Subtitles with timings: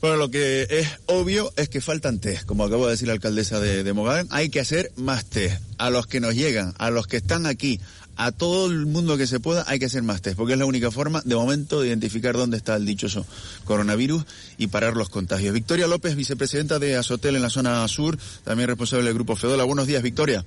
[0.00, 3.60] Bueno, lo que es obvio es que faltan test, como acabo de decir la alcaldesa
[3.60, 5.60] de, de hay que hacer más test.
[5.78, 7.80] A los que nos llegan, a los que están aquí,
[8.16, 10.66] a todo el mundo que se pueda, hay que hacer más test, porque es la
[10.66, 13.26] única forma, de momento, de identificar dónde está el dichoso
[13.64, 14.24] coronavirus
[14.58, 15.54] y parar los contagios.
[15.54, 19.64] Victoria López, vicepresidenta de Azotel en la zona sur, también responsable del Grupo Fedola.
[19.64, 20.44] Buenos días, Victoria.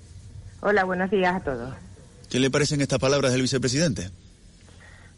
[0.61, 1.73] Hola, buenos días a todos.
[2.29, 4.09] ¿Qué le parecen estas palabras del vicepresidente?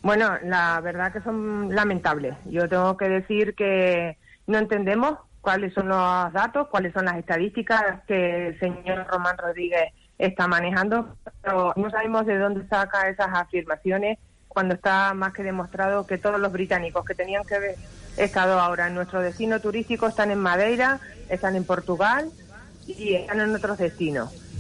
[0.02, 2.36] Bueno, la verdad que son lamentables.
[2.46, 8.02] Yo tengo que decir que no entendemos cuáles son los datos, cuáles son las estadísticas
[8.08, 14.20] que el señor Román Rodríguez está manejando, pero no sabemos de dónde saca esas afirmaciones
[14.48, 17.76] cuando está más que demostrado que todos los británicos que tenían que haber
[18.18, 21.00] estado ahora en nuestro destino turístico están en Madeira,
[21.30, 22.30] están en Portugal
[22.86, 24.51] y están en otros destinos.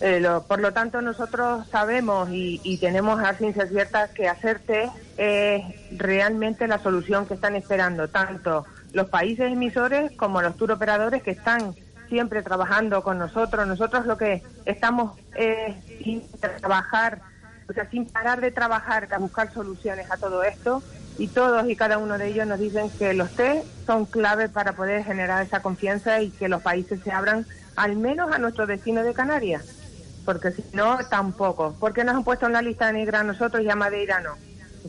[0.00, 6.68] Eh, por lo tanto, nosotros sabemos y, tenemos a ciencia cierta que hacerte es realmente
[6.68, 11.74] la solución que están esperando tanto los países emisores como los tour operadores que están
[12.08, 13.66] siempre trabajando con nosotros.
[13.66, 16.22] Nosotros lo que estamos es sin
[16.60, 17.20] trabajar,
[17.68, 20.82] o sea, sin parar de trabajar, a buscar soluciones a todo esto
[21.18, 24.74] y todos y cada uno de ellos nos dicen que los test son clave para
[24.74, 29.02] poder generar esa confianza y que los países se abran al menos a nuestro destino
[29.02, 29.85] de Canarias
[30.26, 31.74] porque si no, tampoco.
[31.80, 34.36] ¿Por qué nos han puesto en la lista negra a nosotros y a Madeira no?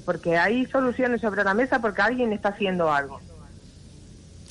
[0.04, 3.22] Porque hay soluciones sobre la mesa porque alguien está haciendo algo.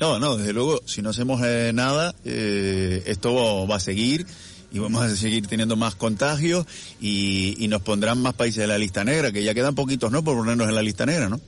[0.00, 4.26] No, no, desde luego, si no hacemos eh, nada, eh, esto va a seguir
[4.70, 6.66] y vamos a seguir teniendo más contagios
[7.00, 10.22] y, nos pondrán más países en la lista negra, que ya quedan poquitos, ¿no?
[10.22, 11.40] Por ponernos en la lista negra, ¿no?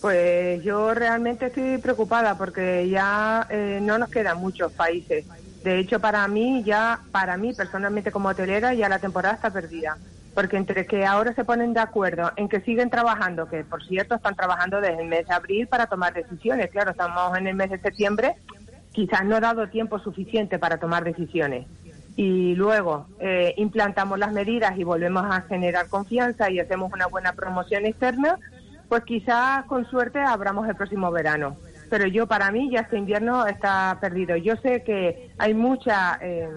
[0.00, 5.24] Pues yo realmente estoy preocupada porque ya eh, no nos quedan muchos países.
[5.62, 9.98] De hecho, para mí, ya, para mí personalmente como hotelera, ya la temporada está perdida.
[10.34, 14.14] Porque entre que ahora se ponen de acuerdo en que siguen trabajando, que por cierto
[14.14, 17.70] están trabajando desde el mes de abril para tomar decisiones, claro, estamos en el mes
[17.70, 18.36] de septiembre,
[18.92, 21.66] quizás no ha dado tiempo suficiente para tomar decisiones.
[22.14, 27.32] Y luego eh, implantamos las medidas y volvemos a generar confianza y hacemos una buena
[27.32, 28.38] promoción externa,
[28.88, 31.56] pues quizás con suerte abramos el próximo verano
[31.88, 34.36] pero yo para mí ya este invierno está perdido.
[34.36, 36.48] Yo sé que hay mucha eh,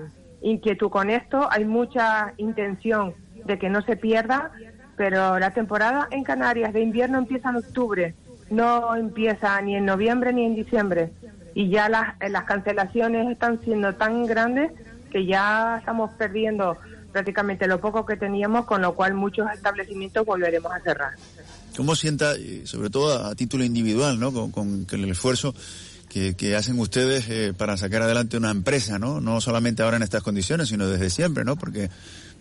[0.42, 3.14] inquietud con esto, hay mucha intención
[3.46, 4.52] de que no se pierda,
[4.96, 8.16] pero la temporada en Canarias de invierno empieza en octubre,
[8.50, 11.12] no empieza ni en noviembre ni en diciembre.
[11.54, 14.72] Y ya las, las cancelaciones están siendo tan grandes
[15.12, 16.78] que ya estamos perdiendo
[17.12, 21.14] prácticamente lo poco que teníamos, con lo cual muchos establecimientos volveremos a cerrar.
[21.76, 24.52] ¿Cómo sienta, sobre todo a título individual, ¿no?
[24.52, 25.56] con, el esfuerzo
[26.12, 29.22] que, hacen ustedes eh, para sacar adelante una empresa, ¿no?
[29.22, 31.56] No solamente ahora en estas condiciones, sino desde siempre, ¿no?
[31.56, 31.90] Porque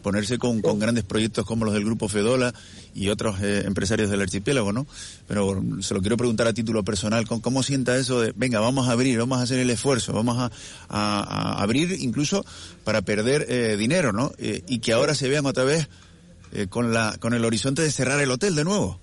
[0.03, 2.53] ponerse con, grandes proyectos como los del Grupo Fedola
[2.95, 4.89] y otros eh, empresarios del archipiélago, ¿no?
[5.29, 8.93] Pero se lo quiero preguntar a título personal, ¿cómo, sienta eso de, venga, vamos a
[8.93, 10.51] abrir, vamos a hacer el esfuerzo, vamos
[10.89, 12.45] a, abrir incluso
[12.83, 14.33] para perder eh, dinero, ¿no?
[14.39, 15.89] y que ahora se vean otra vez
[16.71, 18.99] con, la, con el horizonte de cerrar el hotel de nuevo.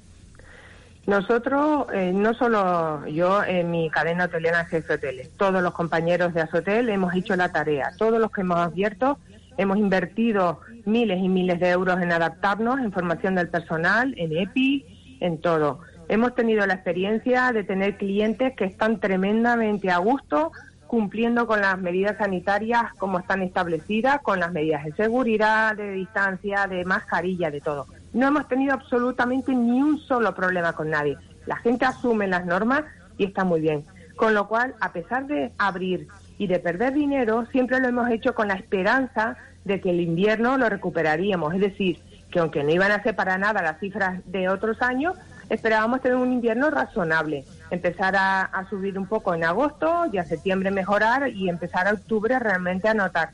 [1.08, 6.42] Nosotros, eh, no solo yo en mi cadena hotelera Jefe Hoteles, todos los compañeros de
[6.42, 7.92] Azotel hemos hecho la tarea.
[7.98, 9.18] Todos los que hemos abierto
[9.58, 14.86] hemos invertido miles y miles de euros en adaptarnos, en formación del personal, en EPI,
[15.22, 15.80] en todo.
[16.10, 20.52] Hemos tenido la experiencia de tener clientes que están tremendamente a gusto
[20.88, 26.68] cumpliendo con las medidas sanitarias como están establecidas, con las medidas de seguridad, de distancia,
[26.68, 31.18] de mascarilla, de todo no hemos tenido absolutamente ni un solo problema con nadie.
[31.46, 32.84] La gente asume las normas
[33.18, 33.86] y está muy bien.
[34.16, 36.08] Con lo cual, a pesar de abrir
[36.40, 40.58] y de perder dinero, siempre lo hemos hecho con la esperanza de que el invierno
[40.58, 41.54] lo recuperaríamos.
[41.54, 42.00] Es decir,
[42.32, 45.16] que aunque no iban a ser para nada las cifras de otros años,
[45.50, 47.46] esperábamos tener un invierno razonable.
[47.70, 52.40] Empezar a, subir un poco en agosto y a septiembre mejorar y empezar a octubre
[52.40, 53.30] realmente a notar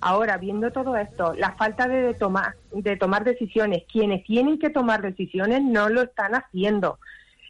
[0.00, 5.02] Ahora, viendo todo esto, la falta de, tomar, de tomar decisiones, quienes tienen que tomar
[5.02, 6.98] decisiones no lo están haciendo.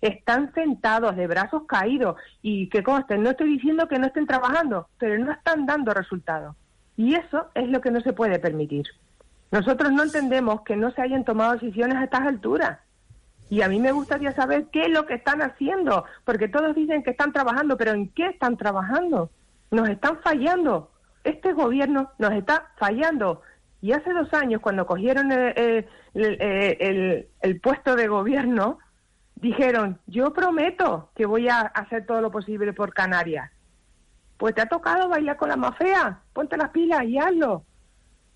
[0.00, 4.88] Están sentados de brazos caídos y que consten, no estoy diciendo que no estén trabajando,
[4.98, 6.56] pero no están dando resultados.
[6.96, 8.86] Y eso es lo que no se puede permitir.
[9.50, 12.78] Nosotros no entendemos que no se hayan tomado decisiones a estas alturas.
[13.50, 17.02] Y a mí me gustaría saber qué es lo que están haciendo, porque todos dicen
[17.02, 19.30] que están trabajando, pero ¿en qué están trabajando?
[19.70, 20.90] Nos están fallando.
[21.28, 23.42] Este gobierno nos está fallando.
[23.82, 28.78] Y hace dos años, cuando cogieron el, el, puesto de gobierno,
[29.36, 33.50] dijeron, yo prometo que voy a hacer todo lo posible por Canarias.
[34.38, 37.64] Pues te ha tocado bailar con la mafia, ponte las pilas y hazlo.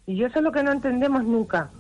[0.07, 1.71] Y eso es lo que no entendemos nunca.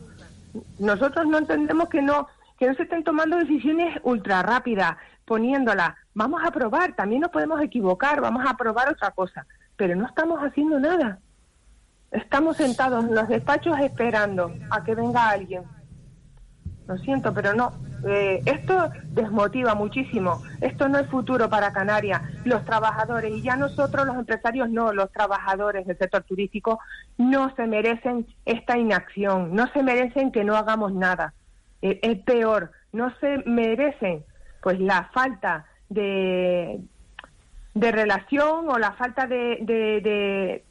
[0.79, 2.27] Nosotros no entendemos que no
[2.59, 5.95] que no se estén tomando decisiones ultra rápidas, poniéndolas.
[6.15, 9.45] Vamos a probar, también nos podemos equivocar, vamos a probar otra cosa,
[9.83, 11.19] pero no estamos haciendo nada.
[12.13, 15.65] Estamos sentados en los despachos esperando a que venga alguien.
[16.87, 17.73] Lo siento, pero no.
[18.07, 20.41] Eh, esto desmotiva muchísimo.
[20.61, 22.23] Esto no es futuro para Canarias.
[22.45, 26.79] Los trabajadores, y ya nosotros los empresarios no, los trabajadores del sector turístico
[27.19, 31.35] no se merecen esta inacción, no se merecen que no hagamos nada.
[31.81, 34.25] Eh, es peor, no se merecen
[34.63, 36.81] pues la falta de,
[37.75, 40.63] de relación o la falta de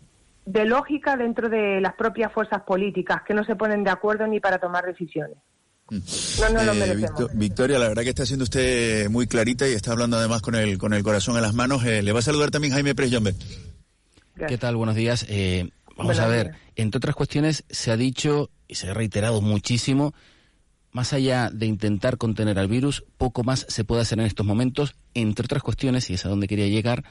[0.45, 4.39] de lógica dentro de las propias fuerzas políticas que no se ponen de acuerdo ni
[4.39, 5.37] para tomar decisiones.
[5.89, 5.99] Mm.
[6.41, 9.91] No, no lo eh, Victoria, la verdad que está siendo usted muy clarita y está
[9.91, 11.85] hablando además con el, con el corazón en las manos.
[11.85, 13.35] Eh, le va a saludar también Jaime Presjombe.
[14.47, 14.75] ¿Qué tal?
[14.75, 15.25] Buenos días.
[15.29, 20.13] Eh, vamos a ver, entre otras cuestiones se ha dicho y se ha reiterado muchísimo,
[20.91, 24.95] más allá de intentar contener al virus, poco más se puede hacer en estos momentos,
[25.13, 27.03] entre otras cuestiones, y es a donde quería llegar,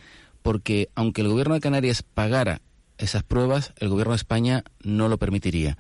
[0.43, 2.61] porque aunque el gobierno de Canarias pagara
[2.99, 5.79] esas pruebas, el gobierno de España no lo permitiría.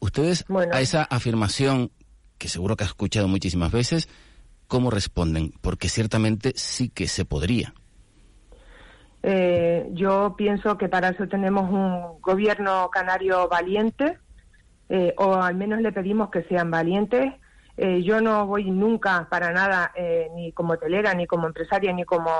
[0.00, 1.90] Ustedes a esa afirmación,
[2.36, 4.08] que seguro que ha escuchado muchísimas veces,
[4.68, 5.52] ¿cómo responden?
[5.60, 7.74] Porque ciertamente sí que se podría.
[9.22, 14.18] Eh, yo pienso que para eso tenemos un gobierno canario valiente,
[14.88, 17.32] eh, o al menos le pedimos que sean valientes.
[17.76, 19.92] Eh, yo no voy nunca para nada,
[20.34, 22.30] ni como telera, ni como empresaria, ni como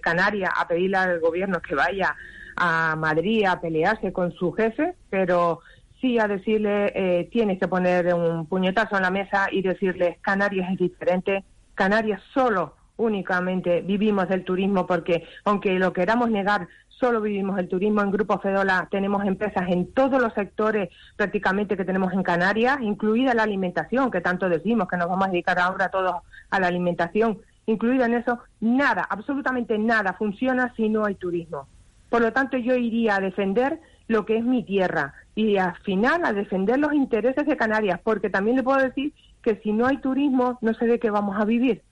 [0.00, 2.16] canaria, a pedirle al gobierno que vaya
[2.56, 5.60] a Madrid a pelearse con su jefe, pero
[6.00, 10.70] sí a decirle, eh, tienes que poner un puñetazo en la mesa y decirle, Canarias
[10.72, 11.44] es diferente,
[11.74, 18.02] Canarias solo, únicamente vivimos del turismo, porque aunque lo queramos negar, solo vivimos el turismo.
[18.02, 23.34] En Grupo Fedola tenemos empresas en todos los sectores prácticamente que tenemos en Canarias, incluida
[23.34, 26.16] la alimentación, que tanto decimos que nos vamos a dedicar ahora todos
[26.50, 27.38] a la alimentación.
[27.66, 31.66] Incluida en eso, nada, absolutamente nada funciona si no hay turismo.
[32.10, 36.24] Por lo tanto, yo iría a defender lo que es mi tierra y al final
[36.24, 39.12] a defender los intereses de Canarias, porque también le puedo decir
[39.42, 41.82] que si no hay turismo, no sé de qué vamos a vivir.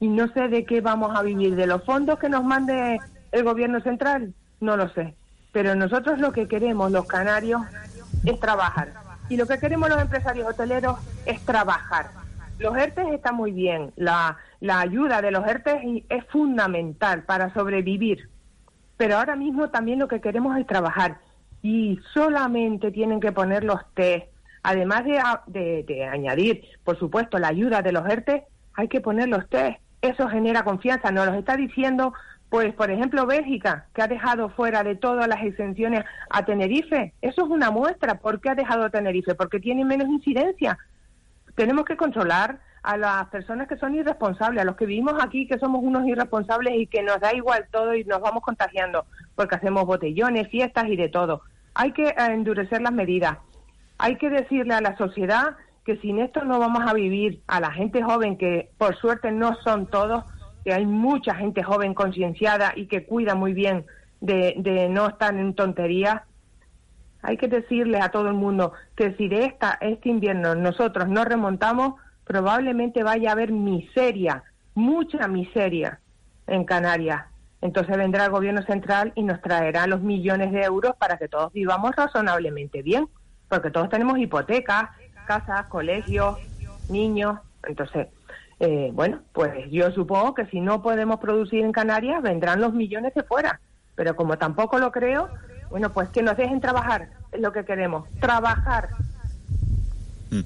[0.00, 1.56] Y no sé de qué vamos a vivir.
[1.56, 3.00] ¿De los fondos que nos mande
[3.32, 4.34] el gobierno central?
[4.60, 5.14] No lo sé.
[5.52, 7.62] Pero nosotros lo que queremos, los canarios,
[8.24, 8.92] es trabajar.
[9.28, 12.10] Y lo que queremos los empresarios hoteleros es trabajar.
[12.58, 13.92] Los ERTES están muy bien.
[13.96, 18.28] La, la ayuda de los ERTES es fundamental para sobrevivir
[18.98, 21.18] pero ahora mismo también lo que queremos es trabajar
[21.62, 24.26] y solamente tienen que poner los test.
[24.64, 25.04] Además
[25.46, 29.78] de, añadir, por supuesto, la ayuda de los ERTE, hay que poner los test.
[30.02, 31.12] Eso genera confianza.
[31.12, 32.12] Nos lo está diciendo,
[32.50, 37.12] pues, por ejemplo, Bélgica, que ha dejado fuera de todas las exenciones a Tenerife.
[37.20, 38.16] Eso es una muestra.
[38.16, 39.34] ¿Por qué ha dejado Tenerife?
[39.34, 40.78] Porque tiene menos incidencia.
[41.54, 45.58] Tenemos que controlar a las personas que son irresponsables, a los que vivimos aquí que
[45.58, 49.04] somos unos irresponsables y que nos da igual todo y nos vamos contagiando
[49.34, 51.42] porque hacemos botellones, fiestas y de todo.
[51.74, 53.36] Hay que eh, endurecer las medidas.
[53.98, 57.42] Hay que decirle a la sociedad que sin esto no vamos a vivir.
[57.46, 60.24] A la gente joven, que por suerte no son todos,
[60.68, 63.86] que hay mucha gente joven concienciada y que cuida muy bien
[64.20, 66.20] de, no estar en tonterías,
[67.22, 71.24] hay que decirle a todo el mundo que si de esta, este invierno nosotros no
[71.24, 71.94] remontamos,
[72.26, 74.44] probablemente vaya a haber miseria,
[74.74, 76.00] mucha miseria
[76.46, 77.24] en Canarias.
[77.62, 81.50] Entonces vendrá el gobierno central y nos traerá los millones de euros para que todos
[81.54, 83.08] vivamos razonablemente bien,
[83.48, 84.90] porque todos tenemos hipotecas,
[85.26, 86.36] casas, colegios,
[86.90, 87.38] niños.
[87.66, 88.08] Entonces,
[88.60, 93.14] eh, bueno, pues yo supongo que si no podemos producir en Canarias, vendrán los millones
[93.14, 93.60] de fuera.
[93.94, 95.28] Pero como tampoco lo creo,
[95.70, 98.90] bueno, pues que nos dejen trabajar, es lo que queremos, trabajar.
[100.30, 100.40] Mm.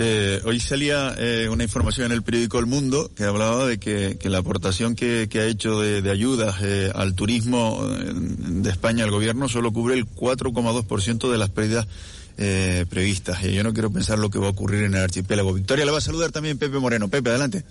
[0.00, 4.16] Eh, hoy salía eh, una información en el periódico El Mundo que hablaba de que,
[4.24, 9.72] la aportación que, ha hecho de, ayudas eh, al turismo de España al gobierno solo
[9.72, 11.88] cubre el 4,2% de las pérdidas
[12.88, 13.44] previstas.
[13.44, 15.52] Y yo no quiero pensar lo que va a ocurrir en el archipiélago.
[15.52, 17.08] Victoria le va a saludar también Pepe Moreno.
[17.08, 17.64] Pepe, adelante.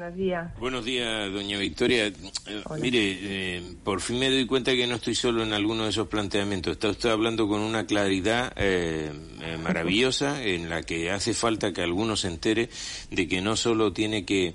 [0.00, 0.58] Buenos días.
[0.58, 2.06] Buenos días, doña Victoria.
[2.06, 2.14] Eh,
[2.80, 6.08] mire, eh, por fin me doy cuenta que no estoy solo en alguno de esos
[6.08, 6.72] planteamientos.
[6.72, 9.12] Está usted hablando con una claridad eh,
[9.62, 12.70] maravillosa en la que hace falta que alguno se entere
[13.10, 14.54] de que no solo tiene que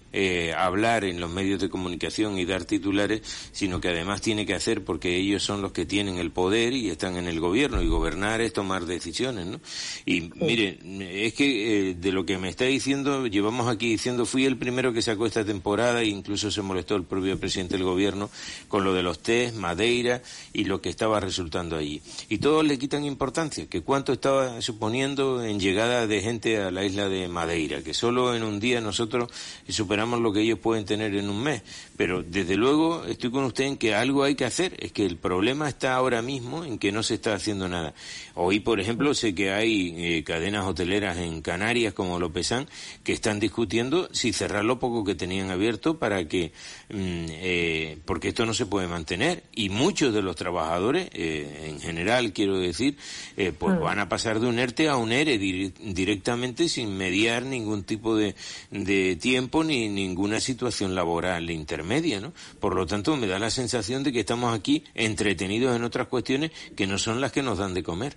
[0.58, 3.22] hablar en los medios de comunicación y dar titulares,
[3.52, 6.90] sino que además tiene que hacer porque ellos son los que tienen el poder y
[6.90, 9.60] están en el gobierno y gobernar es tomar decisiones, ¿no?
[10.08, 10.80] Y mire,
[11.28, 15.04] es que de lo que me está diciendo, llevamos aquí diciendo, fui el primero que
[15.04, 18.30] sacó esta temporada e incluso se molestó el propio presidente del gobierno
[18.70, 20.22] con lo de los test, Madeira
[20.54, 22.01] y lo que estaba resultando allí.
[22.30, 26.86] Y todos le quitan importancia, que cuánto estaba suponiendo en llegada de gente a la
[26.86, 29.30] isla de Madeira, que solo en un día nosotros
[29.68, 31.63] superamos lo que ellos pueden tener en un mes.
[31.98, 35.18] Pero desde luego estoy con usted en que algo hay que hacer, es que el
[35.18, 37.94] problema está ahora mismo en que no se está haciendo nada.
[38.36, 42.68] Hoy, por ejemplo, sé que hay eh, cadenas hoteleras en Canarias como Lopezán
[43.04, 46.51] que están discutiendo si cerrar lo poco que tenían abierto para que,
[46.89, 49.41] mm, eh, porque esto no se puede mantener.
[49.55, 52.96] Y muchos de los trabajadores, eh, en general quiero decir,
[53.38, 53.82] eh, pues mm.
[53.82, 58.36] van a pasar de un ERTE a un ERE directamente sin mediar ningún tipo de,
[58.70, 62.32] de tiempo ni ninguna situación laboral intermedia, ¿no?
[62.60, 66.51] Por lo tanto, me da la sensación de que estamos aquí entretenidos en otras cuestiones
[66.75, 68.13] que no son las que nos dan de comer.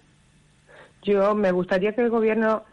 [1.03, 2.65] Yo me gustaría que el gobierno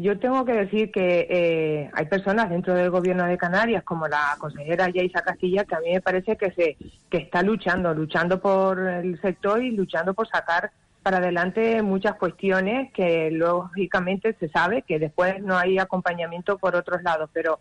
[0.00, 4.36] yo tengo que decir que eh, hay personas dentro del gobierno de Canarias, como la
[4.38, 6.76] consejera Yaisa Castilla, que a mí me parece que se
[7.10, 10.70] que está luchando, luchando por el sector y luchando por sacar
[11.02, 17.02] para adelante muchas cuestiones que lógicamente se sabe que después no hay acompañamiento por otros
[17.02, 17.60] lados, pero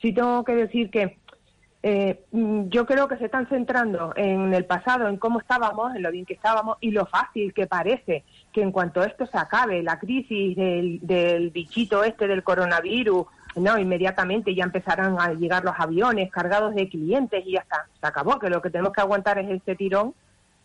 [0.00, 1.18] sí tengo que decir que
[1.88, 6.10] eh, yo creo que se están centrando en el pasado, en cómo estábamos, en lo
[6.10, 10.00] bien que estábamos y lo fácil que parece que en cuanto esto se acabe, la
[10.00, 16.74] crisis del, bichito este del coronavirus, no, inmediatamente ya empezarán a llegar los aviones cargados
[16.74, 19.76] de clientes y ya está, se acabó, que lo que tenemos que aguantar es este
[19.76, 20.12] tirón.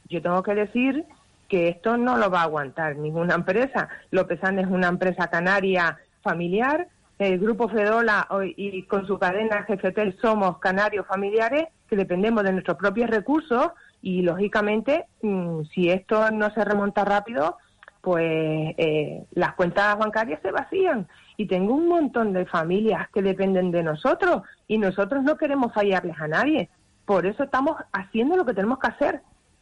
[0.09, 1.05] Yo tengo que decir
[1.47, 3.89] que esto no lo va a aguantar ninguna empresa.
[4.09, 6.87] Lopesan es una empresa canaria familiar,
[7.21, 12.77] el Grupo Fedola y con su cadena GFT somos canarios familiares que dependemos de nuestros
[12.77, 13.69] propios recursos
[14.01, 17.57] y, lógicamente, mm, si esto no se remonta rápido,
[18.01, 23.69] pues eh, las cuentas bancarias se vacían y tengo un montón de familias que dependen
[23.69, 26.69] de nosotros y nosotros no queremos fallarles a nadie.
[27.05, 29.21] Por eso estamos haciendo lo que tenemos que hacer.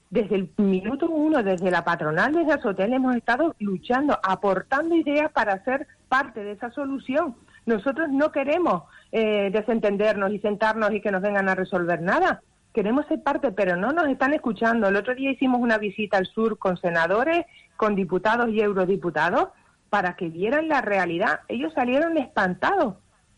[0.10, 5.62] Desde el minuto uno, desde la patronal, desde Azotel, hemos estado luchando, aportando ideas para
[5.66, 7.36] ser parte de esa solución.
[7.66, 12.42] Nosotros no queremos eh, desentendernos y sentarnos y que nos vengan a resolver nada
[12.74, 14.88] queremos ser parte, pero no nos están escuchando.
[14.88, 17.46] El otro día hicimos una visita al sur con senadores,
[17.78, 19.50] con diputados y eurodiputados,
[19.90, 21.42] para que vieran la realidad.
[21.48, 22.96] Ellos salieron espantados,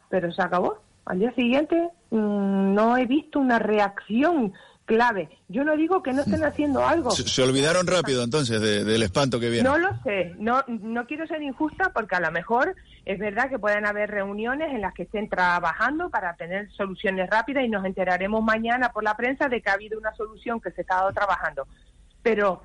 [0.09, 0.79] pero se acabó.
[1.05, 4.53] Al día siguiente mm, no he visto una reacción
[4.85, 5.29] clave.
[5.47, 7.11] Yo no digo que no estén haciendo algo.
[7.11, 9.67] Se, olvidaron rápido entonces del espanto que viene.
[9.67, 13.59] No lo sé, no, no quiero ser injusta porque a lo mejor es verdad que
[13.59, 18.43] pueden haber reuniones en las que estén trabajando para tener soluciones rápidas y nos enteraremos
[18.43, 21.67] mañana por la prensa de que ha habido una solución que se ha estado trabajando.
[22.21, 22.63] Pero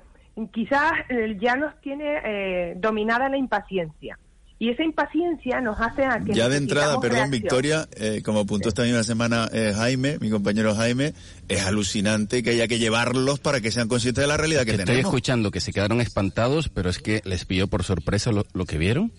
[0.51, 4.17] quizás eh, ya nos tiene eh, dominada la impaciencia
[4.59, 6.33] y esa impaciencia nos hace a que...
[6.33, 10.73] Ya de entrada, perdón Victoria, eh, como apuntó esta misma semana eh, Jaime, mi compañero
[10.73, 11.13] Jaime,
[11.47, 14.89] es alucinante que haya que llevarlos para que sean conscientes de la realidad que, tenemos.
[14.89, 18.77] Estoy escuchando que se quedaron espantados, pero es que les pilló por sorpresa lo, que
[18.79, 19.11] vieron.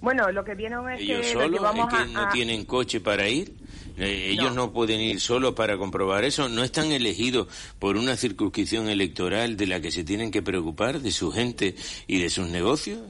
[0.00, 3.52] Bueno, lo que vieron es que, solo, vamos es que no tienen coche para ir.
[3.96, 4.72] Eh, ellos no.
[4.72, 6.48] pueden ir solos para comprobar eso.
[6.48, 7.48] No están elegidos
[7.80, 11.74] por una circunscripción electoral de la que se tienen que preocupar, de su gente
[12.06, 13.00] y de sus negocios.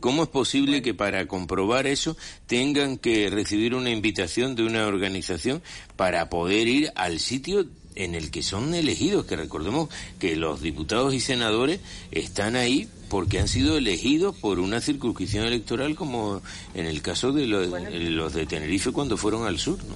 [0.00, 2.16] ¿Cómo es posible que para comprobar eso
[2.46, 5.62] tengan que recibir una invitación de una organización
[5.94, 7.66] para poder ir al sitio
[7.96, 9.88] en el que son elegidos, que recordemos
[10.18, 11.80] que los diputados y senadores
[12.12, 16.42] están ahí porque han sido elegidos por una circunscripción electoral como
[16.74, 19.94] en el caso de los, los de Tenerife cuando fueron al sur, ¿no?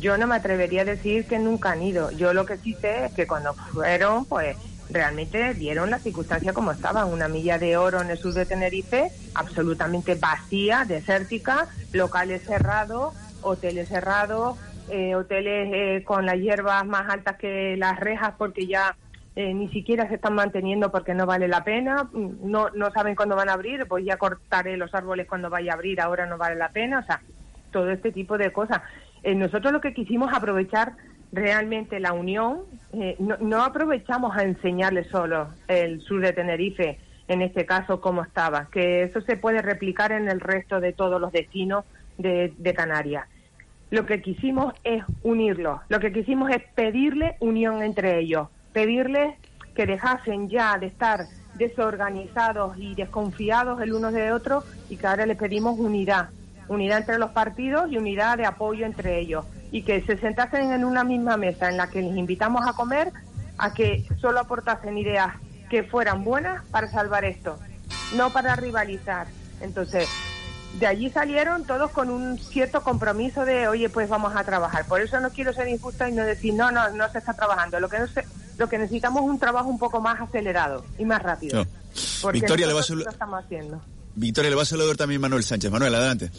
[0.00, 2.10] Yo no me atrevería a decir que nunca han ido.
[2.12, 4.56] Yo lo que sí sé es que cuando fueron, pues
[4.90, 9.10] realmente dieron la circunstancia como estaba, una milla de oro en el sur de Tenerife,
[9.34, 14.56] absolutamente vacía, desértica, locales cerrados, hoteles cerrados,
[14.90, 18.96] eh, hoteles eh, con las hierbas más altas que las rejas porque ya
[19.36, 23.14] eh, ni siquiera se están manteniendo porque no vale la pena, mm, no, no saben
[23.14, 26.38] cuándo van a abrir, pues ya cortaré los árboles cuando vaya a abrir, ahora no
[26.38, 27.20] vale la pena, o sea,
[27.70, 28.80] todo este tipo de cosas.
[29.24, 30.92] nosotros lo que quisimos aprovechar
[31.32, 32.62] realmente la unión,
[33.18, 38.68] no, no, aprovechamos a enseñarles solo el sur de Tenerife, en este caso, cómo estaba,
[38.72, 41.84] que eso se puede replicar en el resto de todos los destinos
[42.16, 43.26] de, de Canarias
[43.90, 49.34] lo que quisimos es unirlos, lo que quisimos es pedirle unión entre ellos, pedirles
[49.74, 55.26] que dejasen ya de estar desorganizados y desconfiados el uno de otro y que ahora
[55.26, 56.30] les pedimos unidad,
[56.68, 59.44] unidad entre los partidos y unidad de apoyo entre ellos.
[59.70, 63.12] Y que se sentasen en una misma mesa en la que les invitamos a comer,
[63.58, 65.34] a que solo aportasen ideas
[65.68, 67.58] que fueran buenas para salvar esto,
[68.16, 69.26] no para rivalizar.
[69.60, 70.08] Entonces,
[70.78, 74.86] de allí salieron todos con un cierto compromiso de, oye, pues vamos a trabajar.
[74.86, 77.80] Por eso no quiero ser injusta y no decir, no, no, no se está trabajando.
[77.80, 78.24] Lo que, no se,
[78.56, 81.66] lo que necesitamos es un trabajo un poco más acelerado y más rápido.
[82.32, 83.14] Victoria, le va a saludar.
[84.14, 85.70] Victoria, le va a saludar también Manuel Sánchez.
[85.70, 86.30] Manuel, adelante.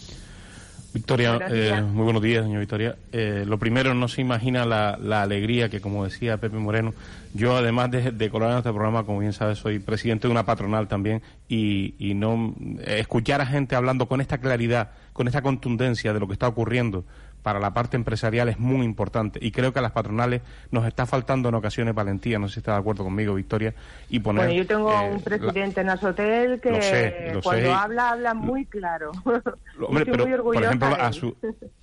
[0.94, 2.96] Victoria, eh, muy buenos días, señor Victoria.
[3.12, 6.94] Eh, lo primero, no se imagina la, la, alegría que, como decía Pepe Moreno,
[7.34, 10.46] yo además de, de colaborar en este programa, como bien sabes, soy presidente de una
[10.46, 12.56] patronal también y, y no
[12.86, 17.06] escuchar a gente hablando con esta claridad, con esta contundencia de lo que está ocurriendo
[17.44, 20.42] para la parte empresarial es muy importante y creo que a las patronales
[20.72, 23.74] nos está faltando en ocasiones valentía, no sé si está de acuerdo conmigo, Victoria,
[24.10, 24.46] y poner...
[24.46, 29.12] Bueno, yo tengo eh, un presidente en Azotel que cuando habla, habla muy claro.
[29.82, 30.88] Hombre, pero, por ejemplo,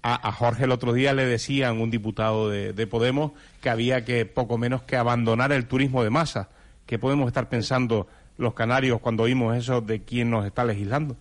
[0.02, 4.04] a, a, Jorge el otro día le decían un diputado de, de Podemos que había
[4.04, 6.48] que poco menos que abandonar el turismo de masa.
[6.86, 8.06] que podemos estar pensando
[8.38, 11.16] los canarios cuando oímos eso de quién nos está legislando?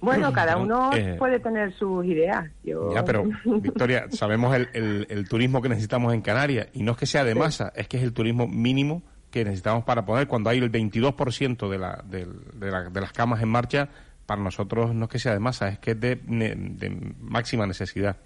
[0.00, 2.50] Bueno, cada uno eh, puede tener sus ideas.
[2.64, 7.06] Ya, pero Victoria, sabemos el, el, turismo que necesitamos en Canarias y no es que
[7.06, 10.26] sea de masa, es que es el turismo mínimo que necesitamos para poner.
[10.26, 12.26] Cuando hay el 22% de, la, de,
[12.60, 13.88] la, de, las camas en marcha,
[14.26, 18.16] para nosotros no es que sea de masa, es que es de, de máxima necesidad.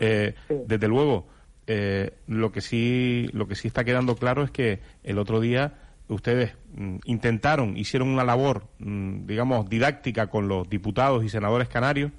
[0.00, 1.26] Eh, desde luego,
[1.66, 5.74] eh, lo que sí lo que sí está quedando claro es que el otro día
[6.10, 12.12] ustedes mm, intentaron, hicieron una labor, mm, digamos, didáctica con los diputados y senadores canarios,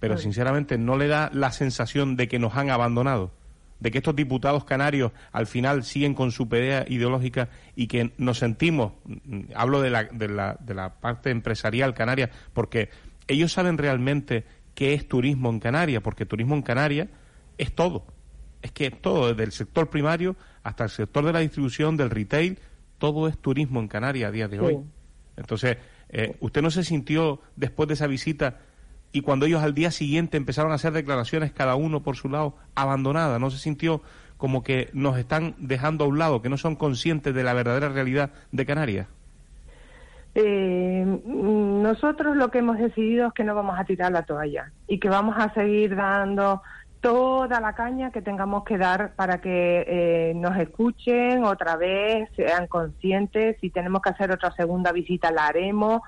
[0.00, 3.32] pero sinceramente no le da la sensación de que nos han abandonado,
[3.80, 8.38] de que estos diputados canarios al final siguen con su pelea ideológica y que nos
[8.38, 12.90] sentimos, mm, hablo de la, de la, de la parte empresarial canaria, porque
[13.26, 17.08] ellos saben realmente qué es turismo en Canarias, porque turismo en Canarias
[17.58, 18.06] es todo.
[18.62, 22.58] Es que todo, desde el sector primario hasta el sector de la distribución, del retail,
[22.98, 24.78] todo es turismo en Canarias a día de hoy.
[25.36, 25.78] Entonces,
[26.10, 28.58] eh, ¿usted no se sintió después de esa visita
[29.12, 32.54] y cuando ellos al día siguiente empezaron a hacer declaraciones cada uno por su lado,
[32.74, 33.38] abandonada?
[33.38, 34.02] ¿No se sintió
[34.36, 37.88] como que nos están dejando a un lado, que no son conscientes de la verdadera
[37.88, 39.06] realidad de Canarias?
[40.34, 45.00] Eh, nosotros lo que hemos decidido es que no vamos a tirar la toalla y
[45.00, 46.62] que vamos a seguir dando
[47.00, 52.66] toda la caña que tengamos que dar para que eh, nos escuchen otra vez, sean
[52.66, 56.02] conscientes, si tenemos que hacer otra segunda visita la haremos.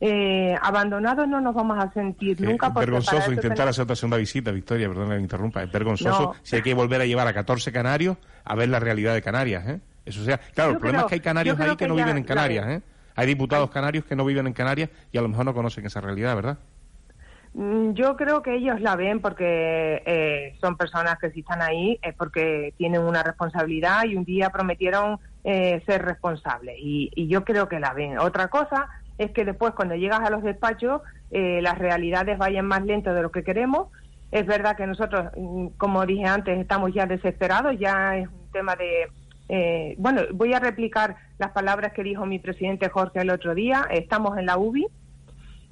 [0.00, 2.66] Eh, abandonados no nos vamos a sentir nunca.
[2.66, 6.56] Es vergonzoso intentar hacer otra segunda visita, Victoria, perdón que me interrumpa, es vergonzoso si
[6.56, 9.66] hay que volver a llevar a 14 canarios a ver la realidad de Canarias.
[9.66, 9.80] ¿eh?
[10.04, 12.66] Eso sea, claro, el problema es que hay canarios ahí que, no viven en Canarias.
[12.68, 12.82] ¿eh?
[13.16, 16.00] Hay diputados canarios que no viven en Canarias y a lo mejor no conocen esa
[16.00, 16.58] realidad, ¿verdad?
[17.54, 22.00] Mm, yo creo que ellos la ven porque eh, son personas que si están ahí
[22.02, 27.68] es porque tienen una responsabilidad y un día prometieron eh, ser responsables y, yo creo
[27.68, 28.18] que la ven.
[28.18, 28.88] Otra cosa
[29.18, 33.22] es que después cuando llegas a los despachos eh, las realidades vayan más lento de
[33.22, 33.88] lo que queremos.
[34.32, 38.74] Es verdad que nosotros, mm, como dije antes, estamos ya desesperados, ya es un tema
[38.74, 39.94] de...
[39.98, 43.86] bueno, voy a replicar las palabras que dijo mi presidente Jorge el otro día.
[43.90, 44.88] Estamos en la UBI,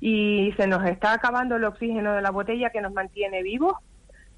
[0.04, 3.76] y se nos está acabando el oxígeno de la botella que nos mantiene vivos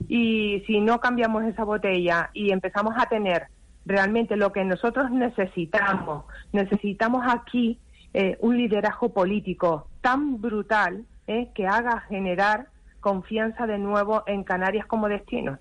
[0.08, 3.46] y si no cambiamos esa botella y empezamos a tener
[3.86, 7.78] realmente lo que nosotros necesitamos, necesitamos aquí
[8.12, 12.66] eh, un liderazgo político tan brutal eh, que haga generar
[13.00, 15.58] confianza de nuevo en Canarias como destino.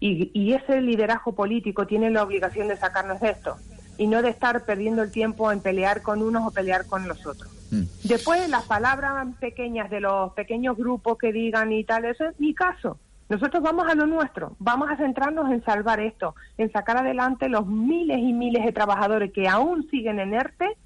[0.00, 3.54] Y, y ese liderazgo político tiene la obligación de sacarnos de esto
[3.98, 7.24] y no de estar perdiendo el tiempo en pelear con unos o pelear con los
[7.24, 7.53] otros.
[7.70, 7.82] Mm.
[8.04, 12.54] Después, las palabras pequeñas de los pequeños grupos que digan y tal, eso es mi
[12.54, 12.98] caso.
[13.28, 17.66] Nosotros vamos a lo nuestro, vamos a centrarnos en salvar esto, en sacar adelante los
[17.66, 20.76] miles y miles de trabajadores que aún siguen en ERTE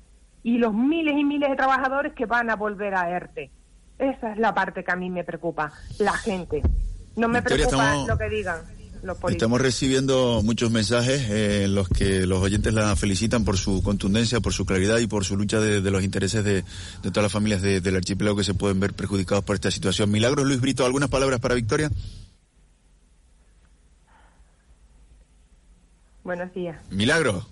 [0.45, 3.51] y los miles y miles de trabajadores que van a volver a ERTE.
[3.99, 6.63] Esa es la parte que a mí me preocupa, la gente.
[7.17, 8.78] No me preocupa lo que digan.
[9.29, 14.41] Estamos recibiendo muchos mensajes eh, en los que los oyentes la felicitan por su contundencia,
[14.41, 16.65] por su claridad y por su lucha de, los intereses de,
[17.03, 20.11] todas las familias del archipiélago que se pueden ver perjudicados por esta situación.
[20.11, 21.91] Milagros, Luis Brito, ¿algunas palabras para Victoria?
[26.25, 26.77] Buenos días.
[26.91, 27.47] Milagro.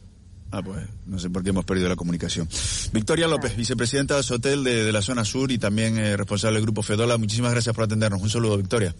[0.50, 2.48] Ah, pues no sé por qué hemos perdido la comunicación.
[2.92, 6.64] Victoria López, vicepresidenta de Sotel de, de la zona sur y también eh, responsable del
[6.64, 7.18] grupo Fedola.
[7.18, 8.22] Muchísimas gracias por atendernos.
[8.22, 8.94] Un saludo, Victoria.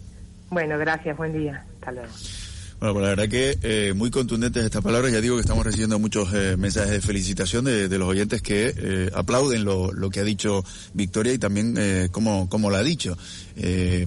[0.49, 1.65] Bueno, gracias, buen día.
[1.75, 2.09] Hasta luego.
[2.79, 5.11] Bueno, pues la verdad que eh, muy contundentes estas palabras.
[5.11, 9.09] Ya digo que estamos recibiendo muchos eh, mensajes de felicitación de, los oyentes que eh,
[9.15, 13.17] aplauden lo, lo, que ha dicho Victoria y también eh, como, como lo ha dicho.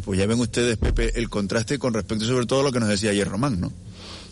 [0.05, 2.89] pues ya ven ustedes, Pepe, el contraste con respecto sobre todo a lo que nos
[2.89, 3.73] decía ayer Román, ¿no?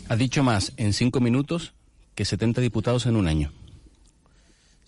[0.07, 1.73] Ha dicho más en cinco minutos
[2.15, 3.51] que 70 diputados en un año.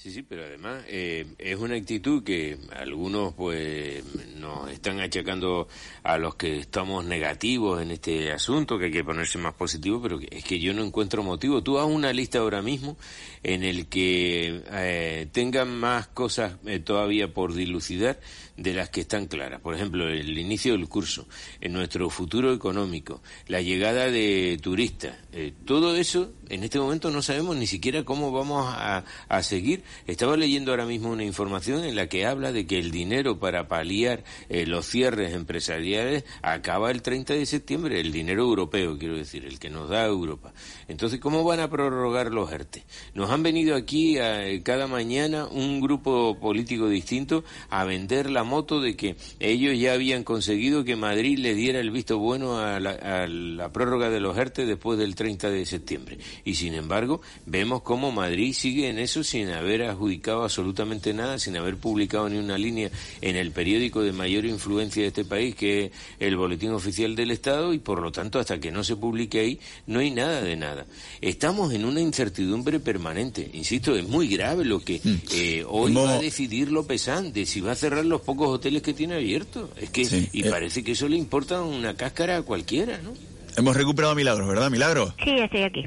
[0.01, 4.03] Sí, sí, pero además eh, es una actitud que algunos pues
[4.35, 5.67] nos están achacando
[6.01, 10.19] a los que estamos negativos en este asunto, que hay que ponerse más positivo, pero
[10.31, 11.61] es que yo no encuentro motivo.
[11.61, 12.97] Tú haz una lista ahora mismo
[13.43, 18.19] en el que eh, tengan más cosas eh, todavía por dilucidar
[18.61, 19.61] de las que están claras.
[19.61, 21.27] Por ejemplo, el inicio del curso,
[21.69, 27.55] nuestro futuro económico, la llegada de turistas, eh, todo eso en este momento no sabemos
[27.55, 29.03] ni siquiera cómo vamos a,
[29.41, 29.83] seguir.
[30.05, 33.67] Estaba leyendo ahora mismo una información en la que habla de que el dinero para
[33.67, 39.45] paliar eh, los cierres empresariales acaba el 30 de septiembre, el dinero europeo, quiero decir,
[39.45, 40.53] el que nos da Europa.
[40.87, 42.83] Entonces, ¿cómo van a prorrogar los ERTE?
[43.15, 48.81] Nos han venido aquí eh, cada mañana un grupo político distinto a vender la moto
[48.81, 53.69] de que ellos ya habían conseguido que Madrid le diera el visto bueno a la,
[53.71, 56.17] prórroga de los ERTE después del 30 de septiembre.
[56.45, 61.55] Y sin embargo, vemos cómo Madrid sigue en eso sin haber adjudicado absolutamente nada, sin
[61.57, 62.89] haber publicado ni una línea
[63.21, 67.31] en el periódico de mayor influencia de este país, que es el Boletín Oficial del
[67.31, 70.55] Estado, y por lo tanto, hasta que no se publique ahí, no hay nada de
[70.55, 70.85] nada.
[71.21, 73.49] Estamos en una incertidumbre permanente.
[73.53, 75.15] Insisto, es muy grave lo que mm.
[75.33, 77.01] eh, hoy va a decidir López
[77.33, 79.69] de si va a cerrar los pocos hoteles que tiene abiertos.
[79.77, 80.49] Es que, y eh.
[80.49, 83.13] parece que eso le importa una cáscara a cualquiera, ¿no?
[83.57, 85.13] Hemos recuperado Milagros, ¿verdad, Milagros?
[85.23, 85.85] Sí, estoy aquí.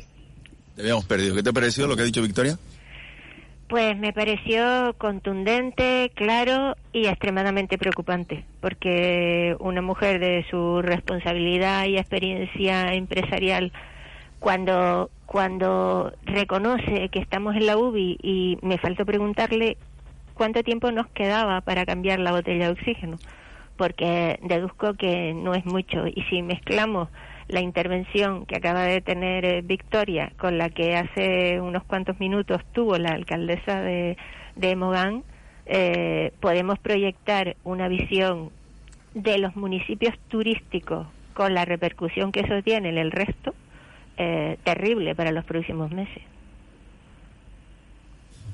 [0.77, 1.35] Te habíamos perdido.
[1.35, 2.59] ¿Qué te pareció lo que ha dicho Victoria?
[3.69, 11.97] Pues me pareció contundente, claro y extremadamente preocupante, porque una mujer de su responsabilidad y
[11.97, 13.73] experiencia empresarial,
[14.38, 19.79] cuando, cuando reconoce que estamos en la UBI y me faltó preguntarle
[20.35, 23.16] cuánto tiempo nos quedaba para cambiar la botella de oxígeno,
[23.77, 26.07] porque deduzco que no es mucho.
[26.07, 27.09] Y si mezclamos
[27.49, 32.62] la intervención que acaba de tener eh, Victoria con la que hace unos cuantos minutos
[32.73, 34.16] tuvo la alcaldesa de,
[34.57, 35.25] de Mogán,
[35.66, 38.51] eh, podemos proyectar una visión
[39.14, 43.55] de los municipios turísticos con la repercusión que eso tiene en el resto,
[44.16, 46.23] eh, terrible para los próximos meses.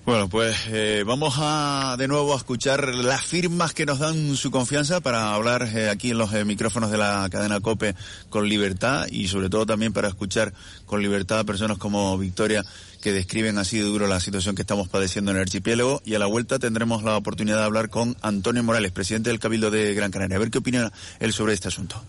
[0.06, 4.50] Bueno, pues eh, vamos a de nuevo a escuchar las firmas que nos dan su
[4.50, 7.94] confianza para hablar eh, aquí en los eh, micrófonos de la cadena COPE
[8.30, 10.54] con libertad y sobre todo también para escuchar
[10.86, 12.64] con libertad a personas como Victoria
[13.02, 16.18] que describen así de duro la situación que estamos padeciendo en el archipiélago y a
[16.18, 20.10] la vuelta tendremos la oportunidad de hablar con Antonio Morales, presidente del Cabildo de Gran
[20.10, 22.02] Canaria, a ver qué opina él sobre este asunto.